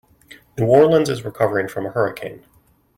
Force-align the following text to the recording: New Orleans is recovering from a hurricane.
New 0.57 0.65
Orleans 0.65 1.09
is 1.09 1.23
recovering 1.23 1.67
from 1.67 1.85
a 1.85 1.91
hurricane. 1.91 2.43